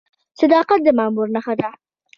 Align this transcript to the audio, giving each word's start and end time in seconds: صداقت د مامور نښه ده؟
صداقت 0.39 0.79
د 0.83 0.87
مامور 0.97 1.27
نښه 1.35 1.53
ده؟ 1.59 1.69